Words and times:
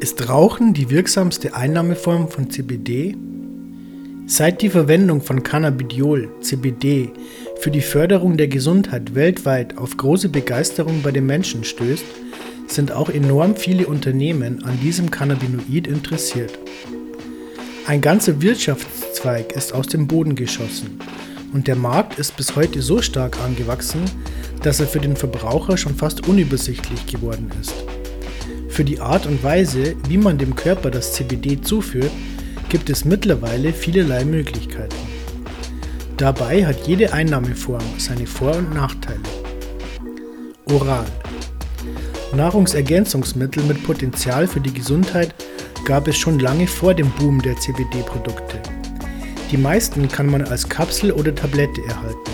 Ist 0.00 0.30
Rauchen 0.30 0.72
die 0.72 0.88
wirksamste 0.88 1.54
Einnahmeform 1.54 2.28
von 2.28 2.48
CBD? 2.48 3.14
Seit 4.26 4.62
die 4.62 4.70
Verwendung 4.70 5.20
von 5.20 5.42
Cannabidiol, 5.42 6.30
CBD, 6.40 7.10
für 7.60 7.70
die 7.70 7.82
Förderung 7.82 8.38
der 8.38 8.48
Gesundheit 8.48 9.14
weltweit 9.14 9.76
auf 9.76 9.98
große 9.98 10.30
Begeisterung 10.30 11.02
bei 11.02 11.10
den 11.10 11.26
Menschen 11.26 11.64
stößt, 11.64 12.06
sind 12.66 12.92
auch 12.92 13.10
enorm 13.10 13.56
viele 13.56 13.86
Unternehmen 13.88 14.64
an 14.64 14.80
diesem 14.80 15.10
Cannabinoid 15.10 15.86
interessiert. 15.86 16.58
Ein 17.86 18.00
ganzer 18.00 18.40
Wirtschaftszweig 18.40 19.52
ist 19.52 19.74
aus 19.74 19.88
dem 19.88 20.06
Boden 20.06 20.34
geschossen 20.34 20.98
und 21.52 21.66
der 21.66 21.76
Markt 21.76 22.18
ist 22.18 22.38
bis 22.38 22.56
heute 22.56 22.80
so 22.80 23.02
stark 23.02 23.38
angewachsen, 23.40 24.00
dass 24.62 24.80
er 24.80 24.86
für 24.86 25.00
den 25.00 25.16
Verbraucher 25.16 25.76
schon 25.76 25.94
fast 25.94 26.26
unübersichtlich 26.26 27.04
geworden 27.04 27.50
ist. 27.60 27.74
Für 28.70 28.84
die 28.84 29.00
Art 29.00 29.26
und 29.26 29.42
Weise, 29.42 29.96
wie 30.08 30.16
man 30.16 30.38
dem 30.38 30.54
Körper 30.54 30.90
das 30.90 31.12
CBD 31.14 31.60
zuführt, 31.60 32.12
gibt 32.68 32.88
es 32.88 33.04
mittlerweile 33.04 33.72
vielerlei 33.72 34.24
Möglichkeiten. 34.24 34.96
Dabei 36.16 36.64
hat 36.64 36.86
jede 36.86 37.12
Einnahmeform 37.12 37.82
seine 37.98 38.26
Vor- 38.26 38.56
und 38.56 38.72
Nachteile. 38.72 39.20
Oral. 40.72 41.04
Nahrungsergänzungsmittel 42.34 43.64
mit 43.64 43.82
Potenzial 43.82 44.46
für 44.46 44.60
die 44.60 44.72
Gesundheit 44.72 45.34
gab 45.84 46.06
es 46.06 46.16
schon 46.16 46.38
lange 46.38 46.68
vor 46.68 46.94
dem 46.94 47.10
Boom 47.18 47.42
der 47.42 47.56
CBD-Produkte. 47.56 48.60
Die 49.50 49.56
meisten 49.56 50.08
kann 50.08 50.26
man 50.26 50.42
als 50.42 50.68
Kapsel 50.68 51.10
oder 51.10 51.34
Tablette 51.34 51.82
erhalten. 51.88 52.30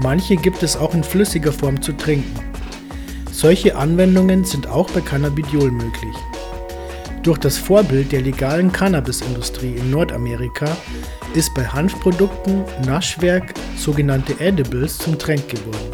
Manche 0.00 0.34
gibt 0.34 0.64
es 0.64 0.76
auch 0.76 0.94
in 0.94 1.04
flüssiger 1.04 1.52
Form 1.52 1.80
zu 1.80 1.92
trinken. 1.92 2.53
Solche 3.34 3.74
Anwendungen 3.74 4.44
sind 4.44 4.68
auch 4.68 4.88
bei 4.92 5.00
Cannabidiol 5.00 5.72
möglich. 5.72 6.14
Durch 7.24 7.36
das 7.38 7.58
Vorbild 7.58 8.12
der 8.12 8.22
legalen 8.22 8.70
Cannabisindustrie 8.70 9.74
in 9.74 9.90
Nordamerika 9.90 10.68
ist 11.34 11.52
bei 11.52 11.66
Hanfprodukten 11.66 12.62
Naschwerk, 12.86 13.52
sogenannte 13.76 14.38
Edibles, 14.38 14.98
zum 14.98 15.18
Trend 15.18 15.48
geworden. 15.48 15.90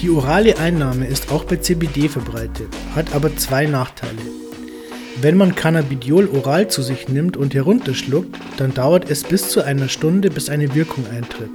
Die 0.00 0.08
orale 0.08 0.58
Einnahme 0.58 1.06
ist 1.06 1.30
auch 1.30 1.44
bei 1.44 1.56
CBD 1.56 2.08
verbreitet, 2.08 2.68
hat 2.94 3.14
aber 3.14 3.36
zwei 3.36 3.66
Nachteile. 3.66 4.22
Wenn 5.20 5.36
man 5.36 5.54
Cannabidiol 5.54 6.30
oral 6.30 6.68
zu 6.68 6.80
sich 6.80 7.10
nimmt 7.10 7.36
und 7.36 7.52
herunterschluckt, 7.52 8.34
dann 8.56 8.72
dauert 8.72 9.10
es 9.10 9.22
bis 9.22 9.50
zu 9.50 9.62
einer 9.62 9.90
Stunde, 9.90 10.30
bis 10.30 10.48
eine 10.48 10.74
Wirkung 10.74 11.04
eintritt. 11.14 11.50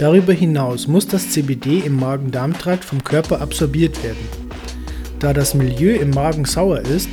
Darüber 0.00 0.32
hinaus 0.32 0.88
muss 0.88 1.06
das 1.06 1.28
CBD 1.28 1.80
im 1.80 2.00
Magen-Darm-Trakt 2.00 2.86
vom 2.86 3.04
Körper 3.04 3.42
absorbiert 3.42 4.02
werden. 4.02 4.26
Da 5.18 5.34
das 5.34 5.52
Milieu 5.52 5.94
im 5.94 6.08
Magen 6.08 6.46
sauer 6.46 6.80
ist, 6.80 7.10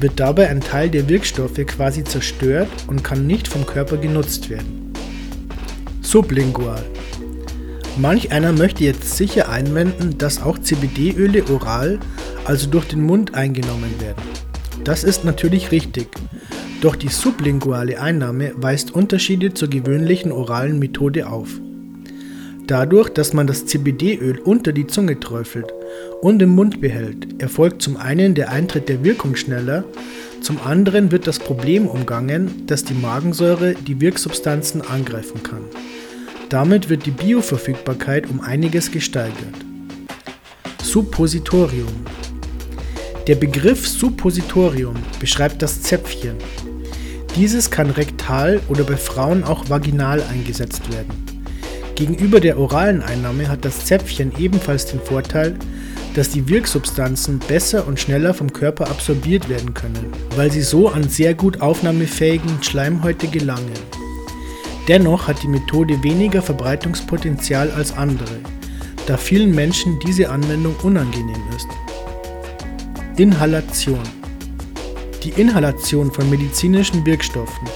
wird 0.00 0.18
dabei 0.18 0.48
ein 0.48 0.62
Teil 0.62 0.88
der 0.88 1.10
Wirkstoffe 1.10 1.60
quasi 1.66 2.04
zerstört 2.04 2.70
und 2.86 3.04
kann 3.04 3.26
nicht 3.26 3.48
vom 3.48 3.66
Körper 3.66 3.98
genutzt 3.98 4.48
werden. 4.48 4.94
Sublingual. 6.00 6.82
Manch 7.98 8.32
einer 8.32 8.52
möchte 8.52 8.82
jetzt 8.82 9.14
sicher 9.14 9.50
einwenden, 9.50 10.16
dass 10.16 10.42
auch 10.42 10.58
CBD-Öle 10.58 11.44
oral, 11.50 12.00
also 12.46 12.66
durch 12.66 12.86
den 12.86 13.02
Mund 13.02 13.34
eingenommen 13.34 13.94
werden. 14.00 14.22
Das 14.84 15.04
ist 15.04 15.26
natürlich 15.26 15.70
richtig, 15.70 16.08
doch 16.80 16.96
die 16.96 17.08
sublinguale 17.08 18.00
Einnahme 18.00 18.52
weist 18.56 18.90
Unterschiede 18.90 19.52
zur 19.52 19.68
gewöhnlichen 19.68 20.32
oralen 20.32 20.78
Methode 20.78 21.28
auf. 21.28 21.60
Dadurch, 22.72 23.10
dass 23.10 23.34
man 23.34 23.46
das 23.46 23.66
CBD-Öl 23.66 24.38
unter 24.38 24.72
die 24.72 24.86
Zunge 24.86 25.20
träufelt 25.20 25.74
und 26.22 26.40
im 26.40 26.48
Mund 26.48 26.80
behält, 26.80 27.42
erfolgt 27.42 27.82
zum 27.82 27.98
einen 27.98 28.34
der 28.34 28.50
Eintritt 28.50 28.88
der 28.88 29.04
Wirkung 29.04 29.36
schneller, 29.36 29.84
zum 30.40 30.58
anderen 30.58 31.12
wird 31.12 31.26
das 31.26 31.38
Problem 31.38 31.86
umgangen, 31.86 32.66
dass 32.66 32.82
die 32.82 32.94
Magensäure 32.94 33.74
die 33.74 34.00
Wirksubstanzen 34.00 34.80
angreifen 34.80 35.42
kann. 35.42 35.66
Damit 36.48 36.88
wird 36.88 37.04
die 37.04 37.10
Bioverfügbarkeit 37.10 38.30
um 38.30 38.40
einiges 38.40 38.90
gesteigert. 38.90 39.66
Suppositorium 40.82 41.92
Der 43.26 43.34
Begriff 43.34 43.86
Suppositorium 43.86 44.96
beschreibt 45.20 45.60
das 45.60 45.82
Zäpfchen. 45.82 46.36
Dieses 47.36 47.70
kann 47.70 47.90
rektal 47.90 48.62
oder 48.70 48.84
bei 48.84 48.96
Frauen 48.96 49.44
auch 49.44 49.68
vaginal 49.68 50.22
eingesetzt 50.22 50.90
werden. 50.90 51.31
Gegenüber 51.94 52.40
der 52.40 52.58
oralen 52.58 53.02
Einnahme 53.02 53.48
hat 53.48 53.64
das 53.64 53.84
Zäpfchen 53.84 54.32
ebenfalls 54.38 54.86
den 54.86 55.00
Vorteil, 55.00 55.54
dass 56.14 56.30
die 56.30 56.48
Wirksubstanzen 56.48 57.38
besser 57.38 57.86
und 57.86 58.00
schneller 58.00 58.34
vom 58.34 58.52
Körper 58.52 58.88
absorbiert 58.88 59.48
werden 59.48 59.74
können, 59.74 60.06
weil 60.36 60.50
sie 60.50 60.62
so 60.62 60.88
an 60.88 61.08
sehr 61.08 61.34
gut 61.34 61.60
aufnahmefähigen 61.60 62.62
Schleimhäute 62.62 63.28
gelangen. 63.28 63.72
Dennoch 64.88 65.28
hat 65.28 65.42
die 65.42 65.48
Methode 65.48 66.02
weniger 66.02 66.42
Verbreitungspotenzial 66.42 67.70
als 67.70 67.96
andere, 67.96 68.36
da 69.06 69.16
vielen 69.16 69.54
Menschen 69.54 69.98
diese 70.00 70.28
Anwendung 70.28 70.74
unangenehm 70.82 71.42
ist. 71.56 71.68
Inhalation 73.16 74.02
Die 75.22 75.30
Inhalation 75.40 76.10
von 76.10 76.28
medizinischen 76.28 77.04
Wirkstoffen 77.06 77.68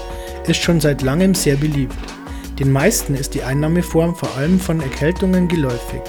ist 0.47 0.61
schon 0.61 0.81
seit 0.81 1.01
langem 1.01 1.33
sehr 1.33 1.55
beliebt. 1.55 2.16
Den 2.59 2.71
meisten 2.71 3.13
ist 3.13 3.35
die 3.35 3.43
Einnahmeform 3.43 4.15
vor 4.15 4.35
allem 4.35 4.59
von 4.59 4.81
Erkältungen 4.81 5.47
geläufig. 5.47 6.01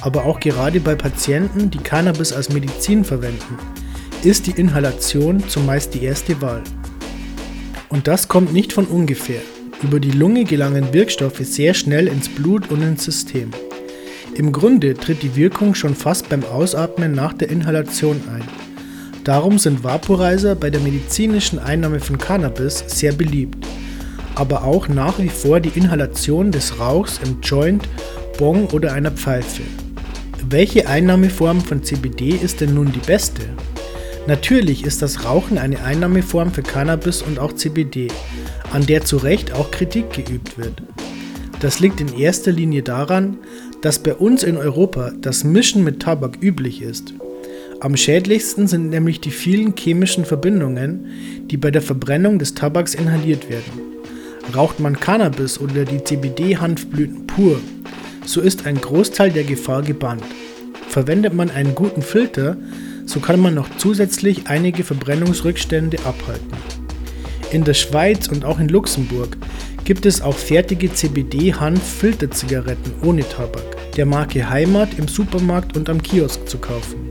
Aber 0.00 0.24
auch 0.24 0.40
gerade 0.40 0.80
bei 0.80 0.96
Patienten, 0.96 1.70
die 1.70 1.78
Cannabis 1.78 2.32
als 2.32 2.48
Medizin 2.48 3.04
verwenden, 3.04 3.58
ist 4.24 4.48
die 4.48 4.58
Inhalation 4.60 5.48
zumeist 5.48 5.94
die 5.94 6.02
erste 6.02 6.40
Wahl. 6.42 6.62
Und 7.90 8.08
das 8.08 8.26
kommt 8.26 8.52
nicht 8.52 8.72
von 8.72 8.86
ungefähr. 8.86 9.40
Über 9.82 10.00
die 10.00 10.10
Lunge 10.10 10.44
gelangen 10.44 10.92
Wirkstoffe 10.92 11.38
sehr 11.38 11.74
schnell 11.74 12.08
ins 12.08 12.28
Blut 12.28 12.70
und 12.70 12.82
ins 12.82 13.04
System. 13.04 13.50
Im 14.34 14.50
Grunde 14.50 14.94
tritt 14.94 15.22
die 15.22 15.36
Wirkung 15.36 15.76
schon 15.76 15.94
fast 15.94 16.28
beim 16.28 16.44
Ausatmen 16.44 17.12
nach 17.12 17.34
der 17.34 17.50
Inhalation 17.50 18.20
ein. 18.34 18.42
Darum 19.22 19.58
sind 19.58 19.84
Vaporizer 19.84 20.56
bei 20.56 20.70
der 20.70 20.80
medizinischen 20.80 21.60
Einnahme 21.60 22.00
von 22.00 22.18
Cannabis 22.18 22.82
sehr 22.88 23.12
beliebt 23.12 23.64
aber 24.34 24.64
auch 24.64 24.88
nach 24.88 25.18
wie 25.18 25.28
vor 25.28 25.60
die 25.60 25.76
Inhalation 25.78 26.50
des 26.50 26.78
Rauchs 26.78 27.20
im 27.24 27.40
Joint, 27.40 27.88
Bong 28.38 28.66
oder 28.68 28.92
einer 28.92 29.10
Pfeife. 29.10 29.62
Welche 30.48 30.88
Einnahmeform 30.88 31.60
von 31.60 31.82
CBD 31.82 32.30
ist 32.30 32.60
denn 32.60 32.74
nun 32.74 32.92
die 32.92 33.06
beste? 33.06 33.42
Natürlich 34.26 34.84
ist 34.84 35.02
das 35.02 35.24
Rauchen 35.24 35.58
eine 35.58 35.82
Einnahmeform 35.82 36.52
für 36.52 36.62
Cannabis 36.62 37.22
und 37.22 37.38
auch 37.38 37.52
CBD, 37.52 38.08
an 38.72 38.86
der 38.86 39.04
zu 39.04 39.18
Recht 39.18 39.52
auch 39.52 39.70
Kritik 39.70 40.10
geübt 40.12 40.58
wird. 40.58 40.82
Das 41.60 41.80
liegt 41.80 42.00
in 42.00 42.18
erster 42.18 42.52
Linie 42.52 42.82
daran, 42.82 43.38
dass 43.82 43.98
bei 43.98 44.14
uns 44.14 44.42
in 44.42 44.56
Europa 44.56 45.12
das 45.20 45.44
Mischen 45.44 45.84
mit 45.84 46.00
Tabak 46.00 46.38
üblich 46.42 46.82
ist. 46.82 47.14
Am 47.80 47.96
schädlichsten 47.96 48.66
sind 48.66 48.88
nämlich 48.88 49.20
die 49.20 49.30
vielen 49.30 49.74
chemischen 49.76 50.24
Verbindungen, 50.24 51.06
die 51.50 51.56
bei 51.56 51.70
der 51.70 51.82
Verbrennung 51.82 52.38
des 52.38 52.54
Tabaks 52.54 52.94
inhaliert 52.94 53.50
werden. 53.50 53.93
Raucht 54.52 54.80
man 54.80 54.98
Cannabis 54.98 55.60
oder 55.60 55.84
die 55.84 56.02
CBD-Hanfblüten 56.02 57.26
pur, 57.26 57.60
so 58.24 58.40
ist 58.40 58.66
ein 58.66 58.80
Großteil 58.80 59.30
der 59.30 59.44
Gefahr 59.44 59.82
gebannt. 59.82 60.24
Verwendet 60.88 61.34
man 61.34 61.50
einen 61.50 61.74
guten 61.74 62.00
Filter, 62.02 62.56
so 63.06 63.20
kann 63.20 63.40
man 63.40 63.54
noch 63.54 63.68
zusätzlich 63.78 64.42
einige 64.46 64.84
Verbrennungsrückstände 64.84 65.98
abhalten. 66.04 66.52
In 67.50 67.64
der 67.64 67.72
Schweiz 67.74 68.28
und 68.28 68.44
auch 68.44 68.58
in 68.58 68.68
Luxemburg 68.68 69.36
gibt 69.84 70.04
es 70.06 70.22
auch 70.22 70.36
fertige 70.36 70.92
CBD-Hanf-Filterzigaretten 70.92 72.92
ohne 73.02 73.28
Tabak, 73.28 73.92
der 73.96 74.06
Marke 74.06 74.48
Heimat 74.48 74.96
im 74.98 75.08
Supermarkt 75.08 75.76
und 75.76 75.90
am 75.90 76.00
Kiosk 76.02 76.48
zu 76.48 76.58
kaufen. 76.58 77.10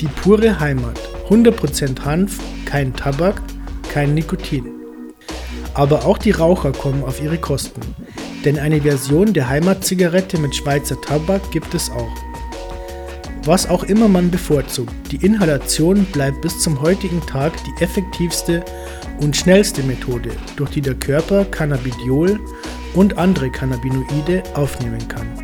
Die 0.00 0.08
pure 0.08 0.60
Heimat, 0.60 0.98
100% 1.28 2.04
Hanf, 2.04 2.38
kein 2.64 2.94
Tabak, 2.94 3.42
kein 3.92 4.14
Nikotin. 4.14 4.79
Aber 5.74 6.04
auch 6.04 6.18
die 6.18 6.32
Raucher 6.32 6.72
kommen 6.72 7.04
auf 7.04 7.22
ihre 7.22 7.38
Kosten, 7.38 7.80
denn 8.44 8.58
eine 8.58 8.80
Version 8.80 9.32
der 9.32 9.48
Heimatzigarette 9.48 10.38
mit 10.38 10.54
Schweizer 10.54 11.00
Tabak 11.00 11.50
gibt 11.50 11.74
es 11.74 11.90
auch. 11.90 12.16
Was 13.44 13.68
auch 13.70 13.84
immer 13.84 14.08
man 14.08 14.30
bevorzugt, 14.30 14.92
die 15.10 15.24
Inhalation 15.24 16.04
bleibt 16.12 16.42
bis 16.42 16.60
zum 16.60 16.80
heutigen 16.82 17.20
Tag 17.26 17.52
die 17.64 17.82
effektivste 17.82 18.62
und 19.20 19.34
schnellste 19.34 19.82
Methode, 19.82 20.30
durch 20.56 20.70
die 20.70 20.82
der 20.82 20.94
Körper 20.94 21.46
Cannabidiol 21.46 22.38
und 22.94 23.16
andere 23.16 23.50
Cannabinoide 23.50 24.42
aufnehmen 24.54 25.06
kann. 25.08 25.39